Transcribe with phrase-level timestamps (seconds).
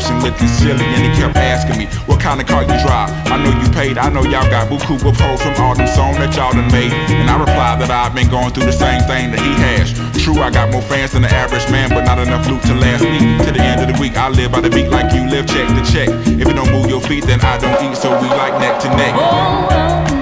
[0.00, 3.10] Expression looking silly, and he kept asking me, What kind of car you drive?
[3.28, 6.16] I know you paid, I know y'all got buku of hoes from all them songs
[6.16, 6.92] that y'all done made.
[7.12, 9.92] And I replied that I've been going through the same thing that he has.
[10.22, 13.04] True, I got more fans than the average man, but not enough loot to last
[13.04, 13.20] me.
[13.44, 15.68] To the end of the week, I live by the beat like you live check
[15.68, 16.08] to check.
[16.26, 18.88] If you don't move your feet, then I don't eat, so we like neck to
[18.96, 19.14] neck.
[19.16, 20.19] Oh,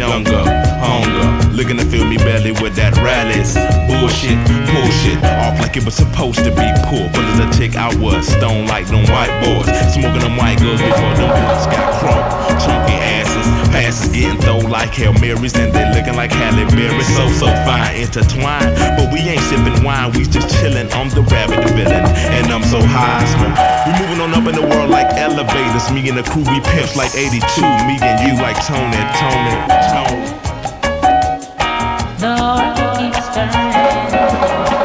[0.00, 0.39] younger,
[1.60, 3.52] looking to fill me belly with that rallies.
[3.84, 7.04] Bullshit, bullshit, off like it was supposed to be poor.
[7.12, 9.68] But as a tick, I was stone like them white boys.
[9.92, 12.24] Smoking them white girls before them girls got crunk.
[12.64, 17.04] Chunky asses, passes getting thrown like Hail Marys, and they looking like Halle Berry.
[17.12, 18.72] So, so fine, intertwined.
[18.96, 20.88] But we ain't sipping wine, we just chilling.
[20.96, 22.08] I'm the rabbit, villain,
[22.40, 23.20] and I'm so high.
[23.84, 25.92] We moving on up in the world like elevators.
[25.92, 27.36] Me and the crew, we pimps like 82.
[27.84, 29.52] Me and you like Tony, Tony,
[29.92, 30.49] Tony
[32.20, 34.79] the world keeps turning.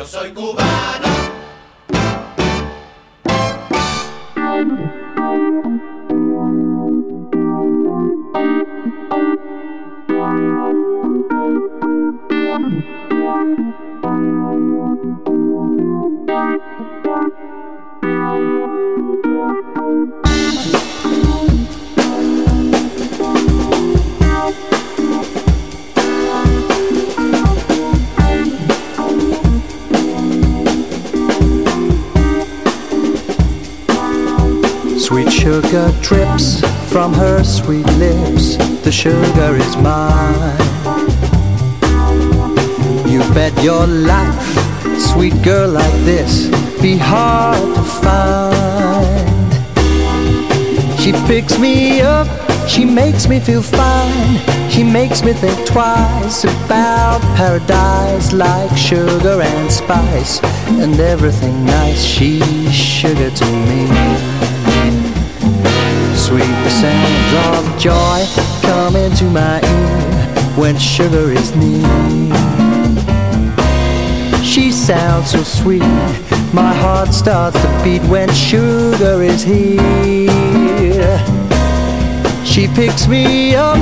[0.00, 1.39] Yo soy cubana.
[35.40, 36.60] Sugar drips
[36.92, 38.58] from her sweet lips.
[38.84, 40.60] The sugar is mine.
[43.08, 44.52] You bet your life,
[44.98, 46.48] sweet girl like this,
[46.82, 49.50] be hard to find.
[51.00, 52.28] She picks me up,
[52.68, 54.38] she makes me feel fine.
[54.68, 60.42] She makes me think twice about paradise like sugar and spice
[60.82, 62.04] and everything nice.
[62.04, 64.69] She's sugar to me.
[66.30, 68.24] Sweet the sounds of joy
[68.62, 71.82] come into my ear when sugar is near.
[74.40, 75.82] She sounds so sweet,
[76.54, 81.18] my heart starts to beat when sugar is here.
[82.44, 83.80] She picks me up,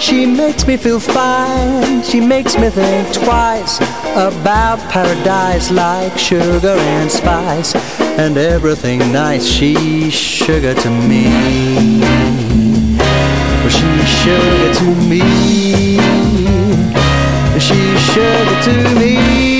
[0.00, 3.78] she makes me feel fine, she makes me think twice
[4.14, 7.74] about paradise like sugar and spice
[8.26, 9.46] and everything nice.
[9.46, 11.24] She's sugar to me.
[13.76, 15.22] She's sugar to me.
[17.58, 19.59] She's sugar to me.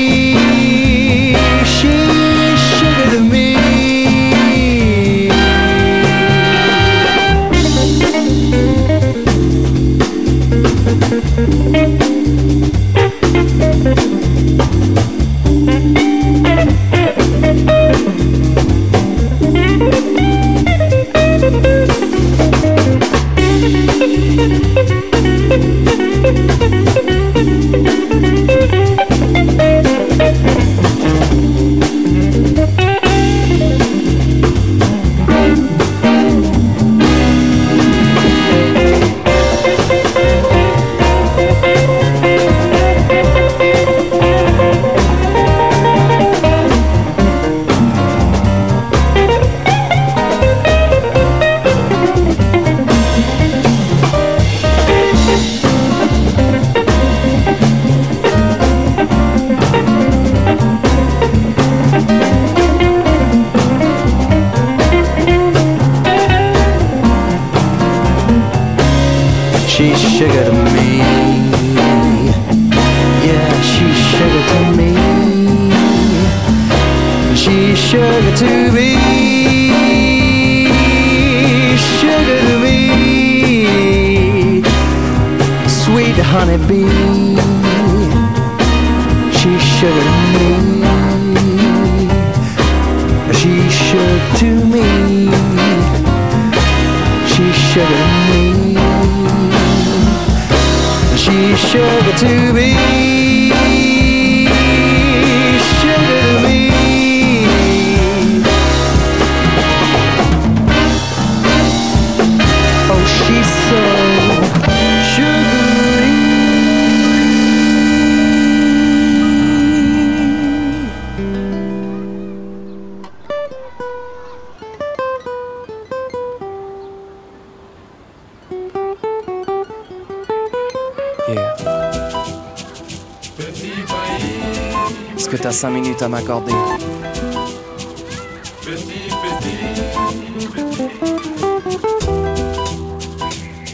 [135.50, 136.52] T'as 5 minutes à m'accorder?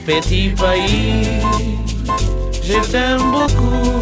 [0.06, 1.26] Petit pays,
[2.62, 3.92] je t'aime beaucoup.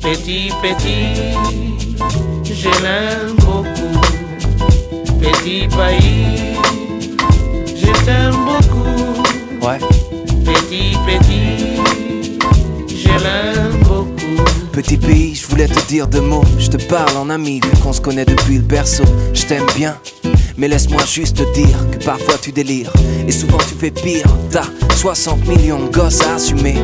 [0.00, 1.34] Petit, petit,
[2.44, 3.98] je l'aime beaucoup.
[5.18, 6.54] Petit pays,
[7.74, 9.66] je t'aime beaucoup.
[9.66, 9.80] Ouais.
[10.44, 11.82] Petit, petit,
[12.88, 14.44] je l'aime beaucoup.
[14.70, 16.44] Petit pays, je voulais te dire deux mots.
[16.58, 19.04] Je te parle en ami, vu qu'on se connaît depuis le berceau.
[19.32, 19.96] Je t'aime bien,
[20.58, 22.92] mais laisse-moi juste te dire que parfois tu délires.
[23.26, 24.26] Et souvent tu fais pire.
[24.50, 26.74] T'as 60 millions de gosses à assumer.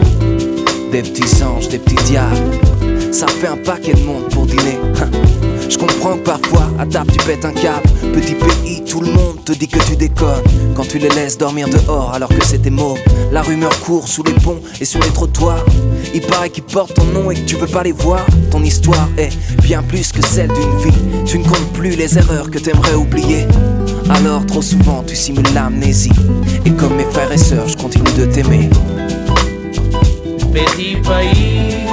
[0.90, 3.12] Des petits anges, des petits diables.
[3.12, 4.78] Ça fait un paquet de monde pour dîner.
[5.72, 7.88] Je comprends que parfois, à table, tu pètes un câble.
[8.12, 10.42] Petit pays, tout le monde te dit que tu déconnes.
[10.76, 12.98] Quand tu les laisses dormir dehors alors que c'était mots.
[13.32, 15.64] La rumeur court sous les ponts et sur les trottoirs.
[16.14, 18.20] Il paraît qu'ils portent ton nom et que tu veux pas les voir.
[18.50, 19.30] Ton histoire est
[19.62, 21.24] bien plus que celle d'une vie.
[21.24, 23.46] Tu ne comptes plus les erreurs que t'aimerais oublier.
[24.10, 26.12] Alors trop souvent tu simules l'amnésie.
[26.66, 28.68] Et comme mes frères et sœurs, je continue de t'aimer.
[30.52, 31.86] Petit pays,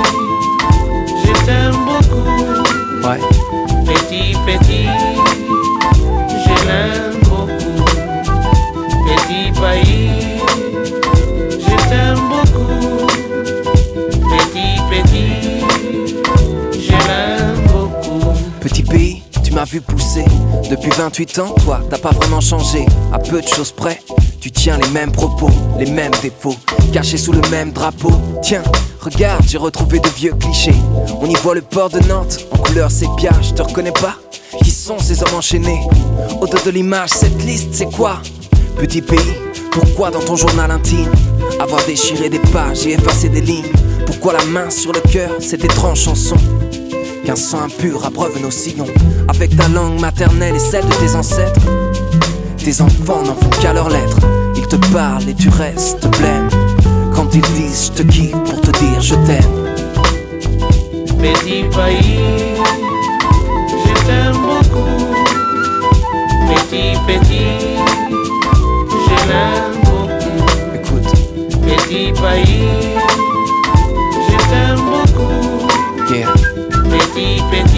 [1.23, 3.07] je t'aime beaucoup.
[3.07, 3.19] Ouais.
[4.09, 4.87] Petit, petit,
[6.31, 7.85] je l'aime beaucoup.
[9.05, 10.39] Petit pays,
[11.59, 13.05] je t'aime beaucoup.
[14.31, 15.29] Petit, petit,
[16.73, 18.33] je l'aime beaucoup.
[18.59, 20.25] Petit pays, tu m'as vu pousser.
[20.71, 22.87] Depuis 28 ans, toi, t'as pas vraiment changé.
[23.13, 24.01] À peu de choses près,
[24.39, 26.55] tu tiens les mêmes propos, les mêmes défauts,
[26.93, 28.11] cachés sous le même drapeau.
[28.41, 28.63] Tiens,
[29.01, 30.75] regarde, j'ai retrouvé de vieux clichés.
[31.21, 34.15] On y voit le port de Nantes, en couleur sépia, je te reconnais pas.
[34.63, 35.81] Qui sont ces hommes enchaînés?
[36.41, 38.21] Au dos de l'image, cette liste, c'est quoi?
[38.77, 39.35] Petit pays,
[39.71, 41.11] pourquoi dans ton journal intime
[41.59, 43.71] Avoir déchiré des pages et effacé des lignes?
[44.05, 46.37] Pourquoi la main sur le cœur, cette étrange chanson?
[47.25, 48.87] Qu'un sang impur abreuve nos sillons
[49.27, 51.61] Avec ta langue maternelle et celle de tes ancêtres
[52.63, 54.19] Tes enfants n'en font qu'à leurs lettres
[54.55, 56.49] Ils te parlent et tu restes blême
[57.15, 59.69] Quand ils disent je te kiffe pour te dire je t'aime
[61.19, 62.55] Petit pays,
[63.67, 64.95] je t'aime beaucoup.
[66.47, 67.59] Petit, petit,
[68.89, 70.45] je l'aime beaucoup.
[70.75, 71.11] Écoute,
[71.65, 72.95] Petit pays,
[74.29, 76.13] je t'aime beaucoup.
[76.13, 76.31] yeah
[76.89, 77.68] Petit, petit,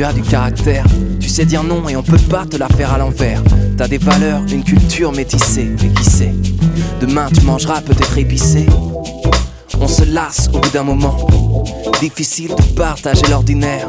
[0.00, 0.84] tu as du caractère.
[1.20, 3.42] Tu sais dire non et on peut pas te la faire à l'envers.
[3.76, 5.68] T'as des valeurs, une culture métissée.
[5.82, 6.34] Mais qui sait?
[7.02, 8.64] Demain tu mangeras peut-être épicé.
[9.78, 11.18] On se lasse au bout d'un moment.
[12.00, 13.86] Difficile de partager l'ordinaire.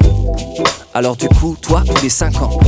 [0.93, 2.59] Alors du coup, toi, tous les 5 ans,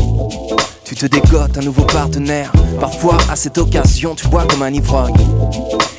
[0.86, 2.50] tu te dégotes un nouveau partenaire.
[2.80, 5.16] Parfois, à cette occasion, tu bois comme un ivrogne.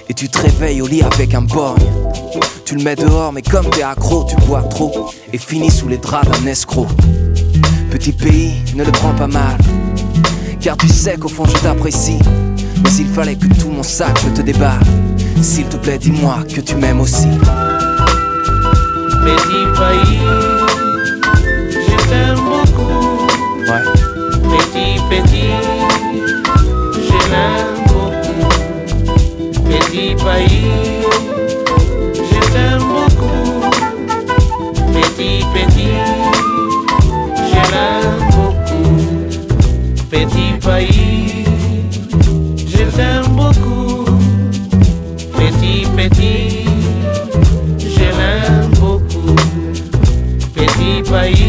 [0.08, 1.84] Et tu te réveilles au lit avec un borgne.
[2.64, 5.10] Tu le mets dehors, mais comme t'es accro, tu bois trop.
[5.34, 6.86] Et finis sous les draps d'un escroc.
[7.90, 9.56] Petit pays, ne le prends pas mal.
[10.60, 12.18] Car tu sais qu'au fond je t'apprécie.
[12.82, 14.80] Mais s'il fallait que tout mon sac je te déballe.
[15.42, 17.28] S'il te plaît, dis-moi que tu m'aimes aussi.
[19.24, 20.20] Petit pays,
[21.70, 23.26] je t'aime beaucoup.
[23.68, 23.84] Ouais,
[24.50, 25.52] Petit, petit,
[26.94, 28.48] je l'aime beaucoup.
[29.68, 30.68] Petit pays,
[32.16, 33.50] je t'aime beaucoup.
[34.92, 35.92] Petit, petit,
[40.14, 41.44] Petit pays,
[42.68, 44.04] je t'aime beaucoup.
[45.36, 46.64] Petit, petit,
[47.80, 49.34] je l'aime beaucoup.
[50.54, 51.43] Petit pays,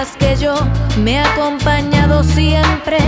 [0.00, 0.54] Que yo
[1.04, 2.98] me he acompañado siempre.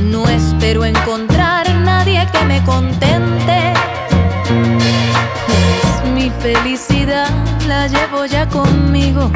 [0.00, 3.74] No espero encontrar nadie que me contente.
[5.46, 7.28] Pues mi felicidad
[7.68, 9.30] la llevo ya conmigo.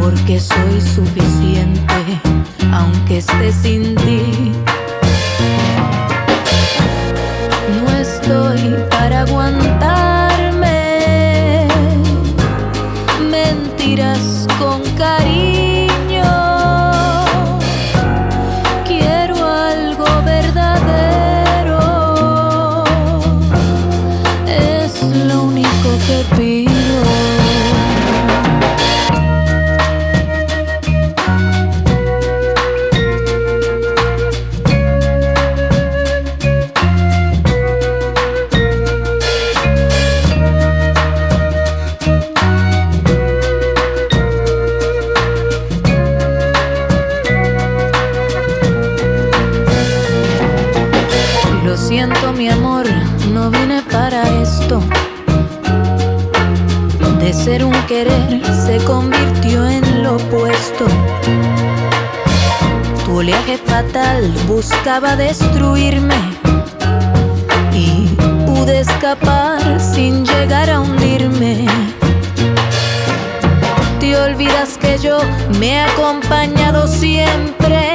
[0.00, 1.94] Porque soy suficiente,
[2.72, 4.52] aunque esté sin ti.
[7.82, 9.97] No estoy para aguantarme
[57.88, 60.84] querer se convirtió en lo opuesto.
[63.04, 66.20] Tu oleaje fatal buscaba destruirme
[67.72, 68.08] y
[68.44, 71.66] pude escapar sin llegar a hundirme.
[74.00, 75.20] Te olvidas que yo
[75.58, 77.94] me he acompañado siempre.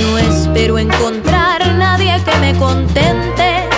[0.00, 3.68] No espero encontrar nadie que me contente.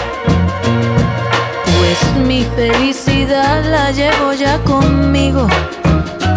[1.76, 5.46] Pues mi felicidad la llevo ya conmigo.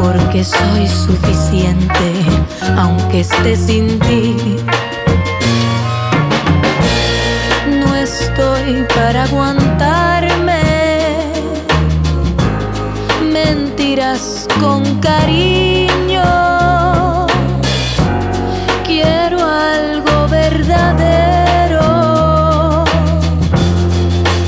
[0.02, 2.08] Porque soy suficiente,
[2.78, 4.36] aunque esté sin ti.
[7.84, 10.00] No estoy para aguantarme
[13.30, 16.24] mentiras con cariño.
[18.86, 21.88] Quiero algo verdadero.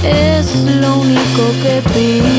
[0.03, 2.30] Es lo único que pido.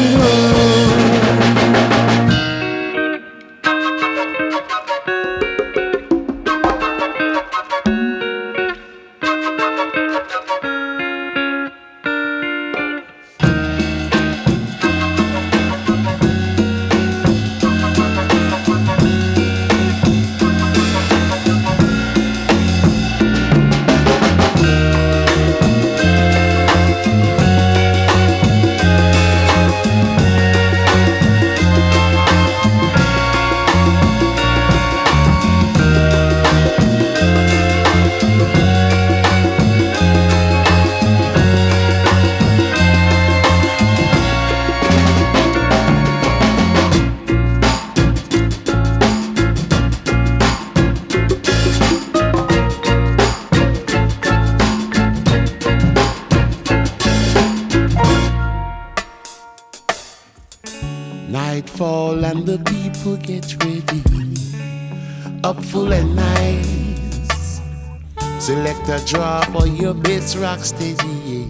[70.32, 71.46] Best rock steady.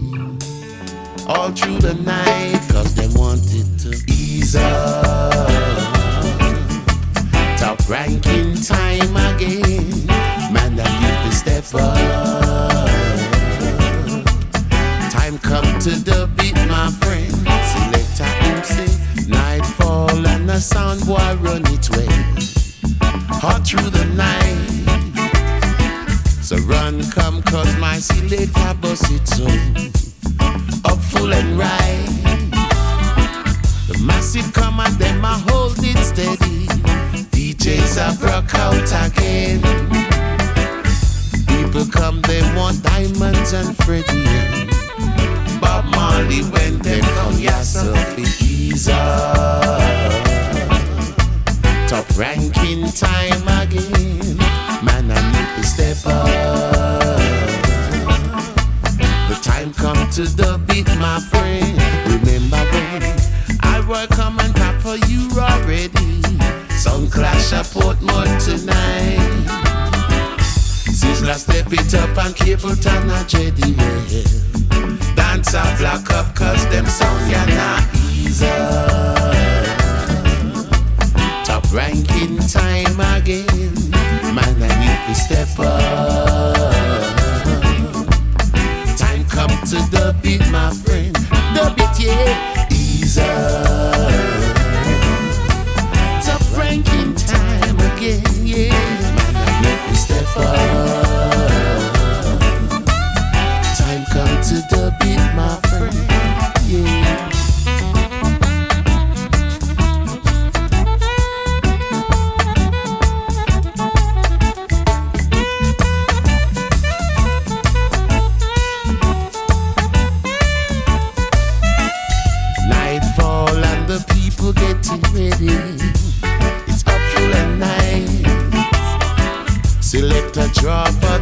[1.27, 5.47] All through the night, cause they wanted to ease up.
[7.57, 10.05] Top ranking time again.
[10.51, 11.97] Man, that you to step up.
[15.11, 17.31] Time come to the beat, my friend.
[17.71, 22.07] Selector say, nightfall and the sound boy run it way.
[23.39, 24.82] Hot through the night.
[26.65, 29.45] Run, come, cause my selector bust it so.
[30.85, 32.05] Up full and right.
[33.87, 36.67] The massive come and them I hold it steady.
[37.31, 39.61] DJs are broke out again.
[41.47, 44.69] People come, they want diamonds and Freddie.
[45.59, 49.81] Bob Marley when they come, yourself ease up.
[51.87, 54.32] Top ranking time again.
[55.61, 56.25] Step up.
[59.29, 61.77] The time come to the beat, my friend.
[62.07, 63.03] Remember when
[63.61, 66.21] I work come and tap for you already.
[66.69, 69.19] Sun clash at Portmore tonight.
[70.89, 74.03] Sizzler step it up and cable jetty well.
[75.15, 77.83] Dance a black up cause them sound ya not.
[78.39, 79.52] Top
[81.73, 83.73] ranking time again.
[84.35, 86.73] Man, I need to step up.
[88.95, 91.15] Time come to the beat, my friend.
[91.55, 94.11] The beat, yeah, ease up.
[96.23, 98.69] Top ranking time again, yeah.
[99.15, 101.02] Man, I need to step up.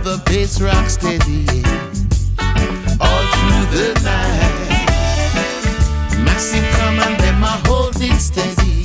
[0.04, 1.46] The bass rock steady
[3.00, 4.70] all through the night.
[6.26, 8.84] Massive come and them a hold it steady.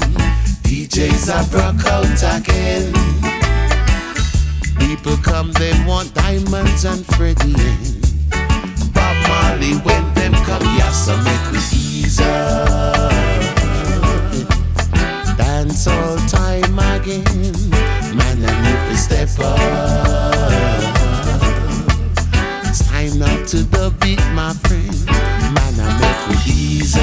[0.62, 2.92] DJs are broke out again.
[4.78, 7.54] People come, them want diamonds and Freddie.
[8.92, 13.12] Bob Marley when them come, yeah, so make we ease up.
[15.38, 17.24] Dance all time again,
[18.16, 20.95] man, and if we step up.
[23.18, 25.06] Dancing up to the beat, my friend.
[25.54, 27.02] Man, I make it easier.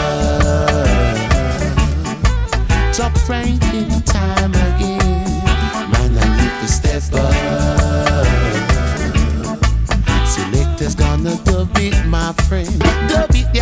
[2.93, 5.25] Top ranking time again.
[5.91, 7.33] Man, I need to step up.
[10.27, 12.67] Selectors gonna the beat, my friend.
[13.09, 13.52] The beat.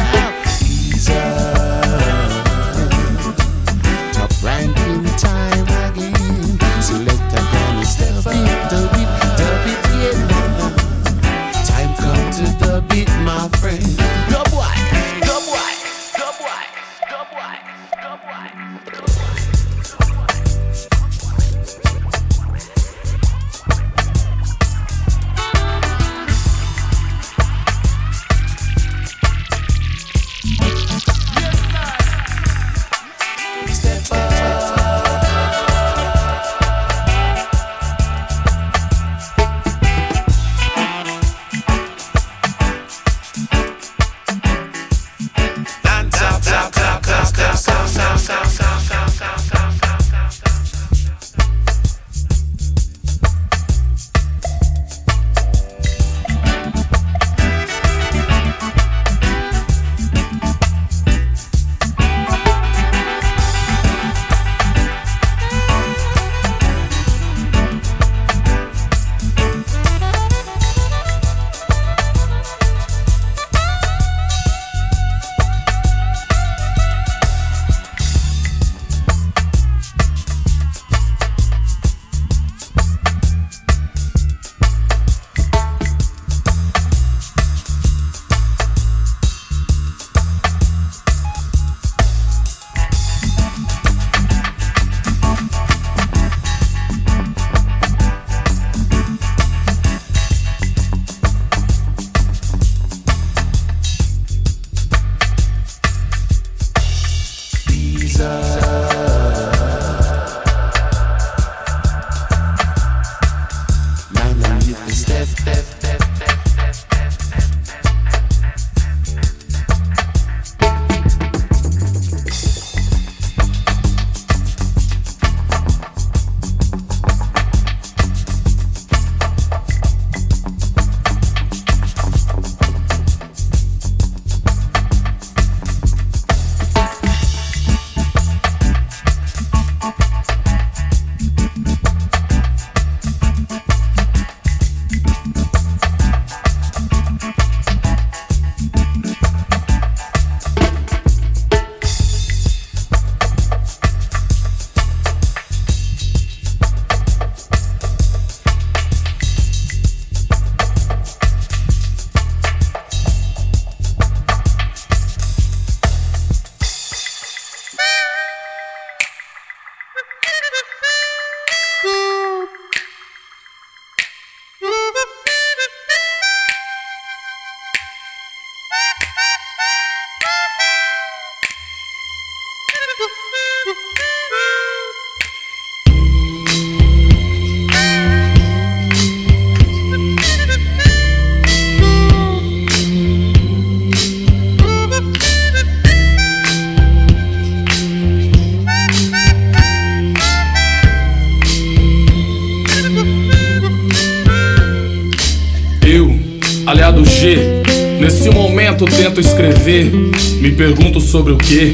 [208.82, 209.92] Momento tento escrever.
[210.40, 211.74] Me pergunto sobre o que,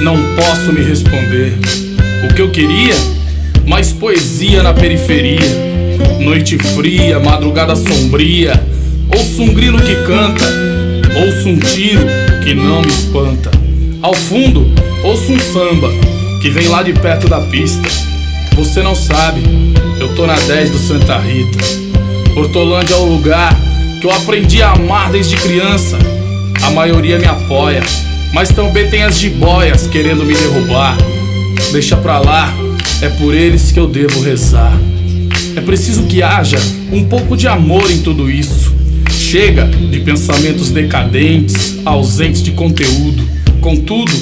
[0.00, 1.52] não posso me responder.
[2.24, 2.94] O que eu queria?
[3.66, 5.40] Mais poesia na periferia.
[6.20, 8.62] Noite fria, madrugada sombria.
[9.14, 10.44] Ouço um grilo que canta,
[11.24, 12.06] ouço um tiro
[12.42, 13.50] que não me espanta.
[14.02, 14.66] Ao fundo,
[15.04, 15.90] ouço um samba
[16.40, 17.88] que vem lá de perto da pista.
[18.54, 19.42] Você não sabe,
[20.00, 21.58] eu tô na 10 do Santa Rita.
[22.34, 23.58] Hortolândia é o lugar
[24.00, 26.15] que eu aprendi a amar desde criança.
[26.66, 27.80] A maioria me apoia,
[28.32, 30.98] mas também tem as jiboias querendo me derrubar.
[31.70, 32.52] Deixa pra lá,
[33.00, 34.76] é por eles que eu devo rezar.
[35.54, 36.58] É preciso que haja
[36.92, 38.74] um pouco de amor em tudo isso.
[39.12, 43.22] Chega de pensamentos decadentes, ausentes de conteúdo.
[43.60, 44.12] Contudo,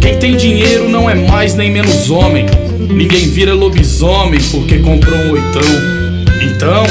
[0.00, 2.46] quem tem dinheiro não é mais nem menos homem.
[2.78, 5.62] Ninguém vira lobisomem porque comprou um oitão.
[6.42, 6.84] Então,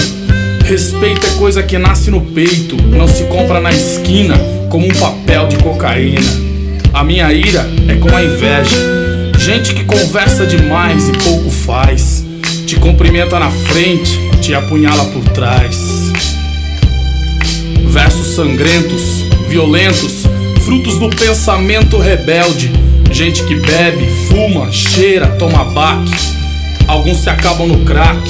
[0.66, 5.48] respeito é coisa que nasce no peito, não se compra na esquina como um papel
[5.48, 6.22] de cocaína.
[6.94, 8.78] A minha ira é com a inveja.
[9.40, 12.24] Gente que conversa demais e pouco faz.
[12.68, 16.12] Te cumprimenta na frente, te apunhala por trás.
[17.88, 20.28] Versos sangrentos, violentos,
[20.64, 22.72] frutos do pensamento rebelde.
[23.12, 26.14] Gente que bebe, fuma, cheira, toma baque.
[26.88, 28.30] Alguns se acabam no crack,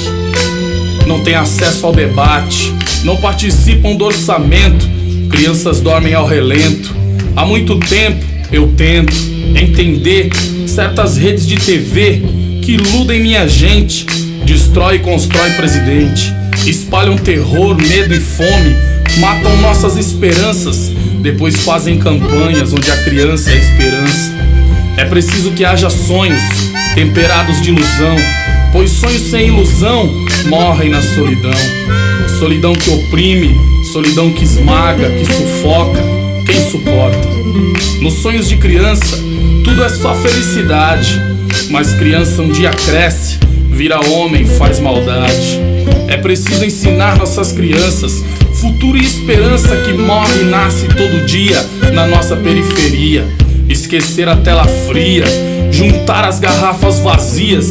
[1.06, 2.72] não tem acesso ao debate,
[3.04, 4.97] não participam do orçamento.
[5.30, 6.94] Crianças dormem ao relento.
[7.36, 9.14] Há muito tempo eu tento
[9.54, 10.30] entender
[10.66, 12.22] certas redes de TV
[12.62, 14.06] que iludem minha gente,
[14.44, 16.32] destrói e constrói presidente,
[16.66, 18.74] espalham terror, medo e fome,
[19.18, 24.38] matam nossas esperanças, depois fazem campanhas onde a criança é a esperança.
[24.96, 26.42] É preciso que haja sonhos
[26.94, 28.16] temperados de ilusão,
[28.72, 30.12] pois sonhos sem ilusão
[30.46, 31.54] morrem na solidão.
[32.38, 33.56] Solidão que oprime,
[33.88, 35.98] solidão que esmaga, que sufoca,
[36.44, 37.26] quem suporta?
[38.02, 39.16] Nos sonhos de criança,
[39.64, 41.20] tudo é só felicidade,
[41.70, 43.38] mas criança um dia cresce,
[43.70, 45.58] vira homem, faz maldade.
[46.06, 48.22] É preciso ensinar nossas crianças
[48.60, 53.26] futuro e esperança que morre e nasce todo dia na nossa periferia.
[53.68, 55.24] Esquecer a tela fria,
[55.70, 57.68] juntar as garrafas vazias.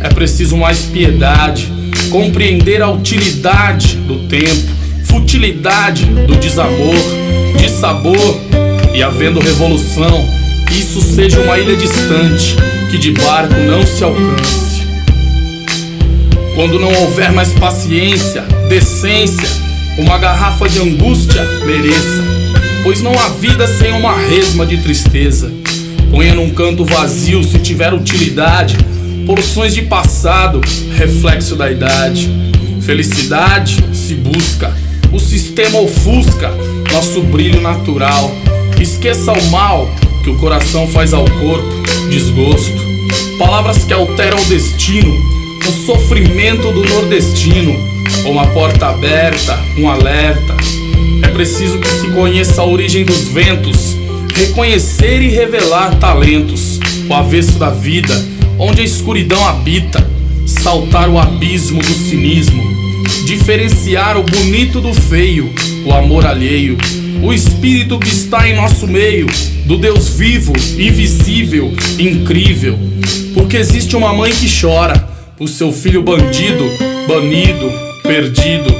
[0.00, 1.70] É preciso mais piedade,
[2.10, 4.79] compreender a utilidade do tempo,
[5.10, 6.94] futilidade do desamor,
[7.58, 8.40] de sabor
[8.94, 10.28] e havendo revolução,
[10.70, 12.56] isso seja uma ilha distante,
[12.90, 14.82] que de barco não se alcance.
[16.54, 19.48] Quando não houver mais paciência, decência,
[19.98, 22.24] uma garrafa de angústia mereça,
[22.82, 25.50] pois não há vida sem uma resma de tristeza.
[26.10, 28.76] Ponha num canto vazio se tiver utilidade,
[29.26, 30.60] porções de passado,
[30.96, 32.30] reflexo da idade.
[32.80, 34.74] Felicidade se busca,
[35.12, 36.52] o sistema ofusca
[36.92, 38.30] nosso brilho natural.
[38.80, 39.88] Esqueça o mal
[40.22, 41.68] que o coração faz ao corpo,
[42.10, 42.90] desgosto.
[43.38, 45.12] Palavras que alteram o destino,
[45.66, 47.74] o sofrimento do nordestino.
[48.24, 50.56] Uma porta aberta, um alerta.
[51.22, 53.96] É preciso que se conheça a origem dos ventos,
[54.34, 56.78] reconhecer e revelar talentos.
[57.08, 58.14] O avesso da vida,
[58.58, 60.08] onde a escuridão habita.
[60.46, 62.69] Saltar o abismo do cinismo.
[63.26, 65.52] Diferenciar o bonito do feio,
[65.84, 66.78] o amor alheio
[67.22, 69.26] o Espírito que está em nosso meio,
[69.66, 72.78] do Deus vivo, invisível, incrível.
[73.34, 76.64] Porque existe uma mãe que chora por seu filho bandido,
[77.06, 77.70] banido,
[78.02, 78.70] perdido.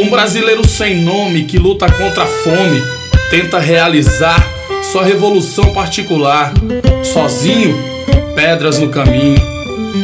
[0.00, 2.82] Um brasileiro sem nome que luta contra a fome,
[3.28, 4.46] tenta realizar
[4.92, 6.52] sua revolução particular.
[7.02, 7.76] Sozinho,
[8.34, 9.59] pedras no caminho.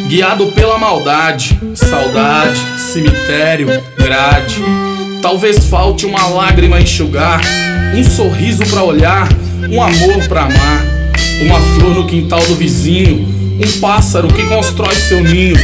[0.09, 2.59] Guiado pela maldade, saudade,
[2.93, 4.63] cemitério, grade.
[5.23, 7.41] Talvez falte uma lágrima a enxugar
[7.95, 9.29] um sorriso para olhar,
[9.71, 10.85] um amor para amar,
[11.41, 13.27] uma flor no quintal do vizinho,
[13.59, 15.57] um pássaro que constrói seu ninho,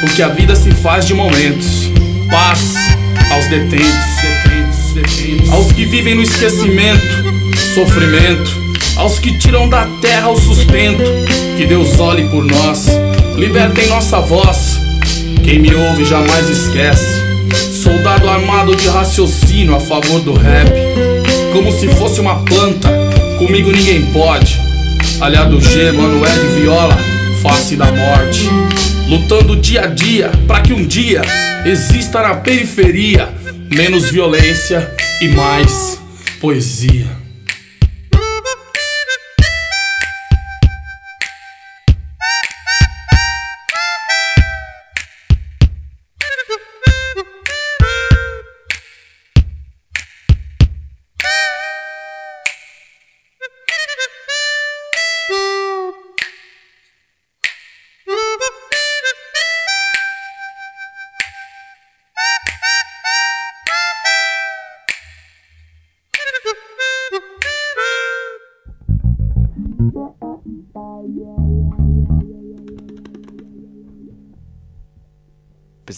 [0.00, 1.90] porque a vida se faz de momentos.
[2.30, 2.74] Paz
[3.32, 3.86] aos detentos,
[4.22, 7.06] detentos, detentos, aos que vivem no esquecimento,
[7.74, 8.50] sofrimento,
[8.96, 11.02] aos que tiram da terra o sustento.
[11.56, 12.86] Que Deus olhe por nós,
[13.38, 14.78] libertem nossa voz.
[15.44, 17.28] Quem me ouve jamais esquece.
[17.82, 20.70] Soldado armado de raciocínio a favor do rap
[21.52, 22.88] como se fosse uma planta.
[23.38, 24.60] Comigo ninguém pode.
[25.20, 26.96] Aliado G, Manuel de Viola,
[27.42, 28.48] face da morte.
[29.08, 31.22] Lutando dia a dia para que um dia
[31.64, 33.28] exista na periferia
[33.70, 34.90] menos violência
[35.22, 36.00] e mais
[36.40, 37.17] poesia.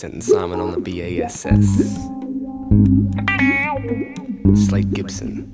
[0.01, 1.43] Presenting Simon on the BASS.
[4.67, 5.47] Slade Gibson.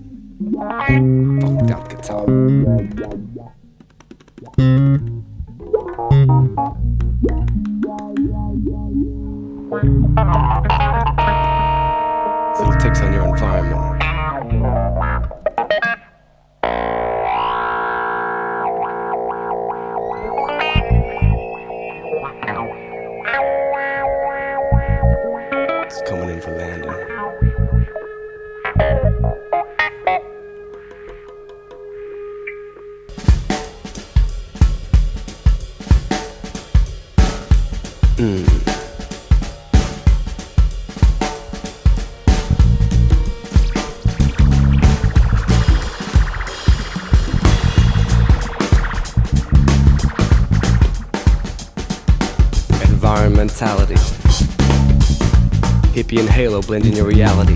[1.40, 3.25] Funked out guitar.
[56.56, 57.54] Halo blend in your reality.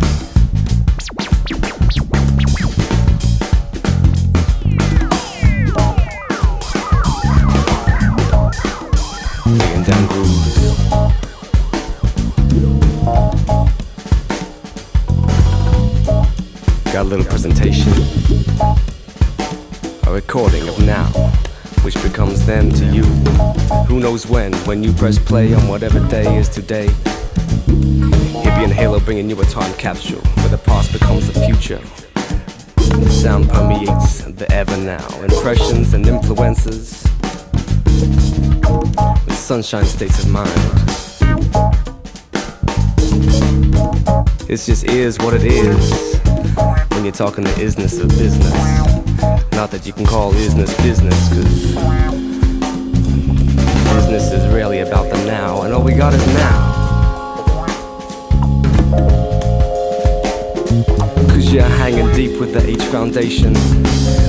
[9.86, 10.06] Down.
[16.92, 17.90] Got a little presentation.
[20.06, 21.06] A recording of now,
[21.84, 23.04] which becomes then to you.
[23.86, 26.90] Who knows when, when you press play on whatever day is today.
[28.80, 31.82] Halo bringing you a time capsule where the past becomes the future.
[32.76, 35.06] The sound permeates the ever now.
[35.22, 37.04] Impressions and influences
[39.26, 40.48] with sunshine states of mind.
[44.48, 46.18] It just is what it is
[46.92, 48.50] when you're talking the isness of business.
[49.52, 51.28] Not that you can call isness business,
[53.84, 56.89] cause business is really about the now, and all we got is now.
[61.50, 63.54] You're hanging deep with the H Foundation,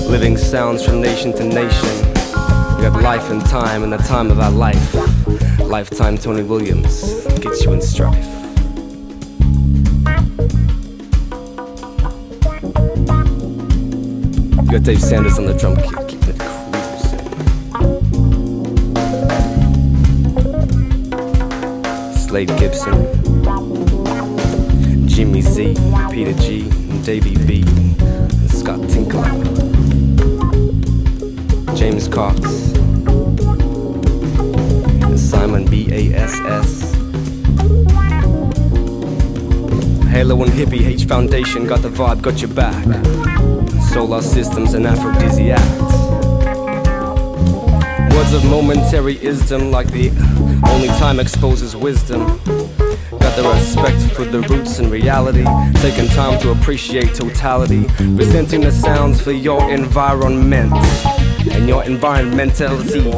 [0.10, 1.88] living sounds from nation to nation.
[2.76, 4.96] We got life and time and the time of our life.
[5.60, 8.26] Lifetime Tony Williams gets you in strife.
[14.58, 17.20] You got Dave Sanders on the drum kit, keeping it cruising.
[22.18, 23.06] Slade Gibson,
[25.08, 25.76] Jimmy Z,
[26.10, 29.26] Peter G, Davey B, and Scott Tinkler,
[31.76, 32.40] James Cox,
[35.04, 36.94] and Simon B A S S.
[40.12, 42.86] Halo and Hippie H Foundation got the vibe, got your back.
[43.92, 45.64] Solar systems and aphrodisiacs.
[48.14, 50.12] Words of momentary isdom, like the
[50.70, 52.40] only time exposes wisdom.
[53.32, 55.46] Got the respect for the roots and reality,
[55.80, 57.86] taking time to appreciate totality,
[58.18, 60.74] presenting the sounds for your environment
[61.50, 63.10] and your environmentality.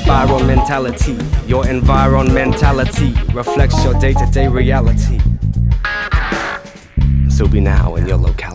[0.00, 5.20] Environmentality, your environmentality reflects your day to day reality.
[7.28, 8.49] So be now in your locality.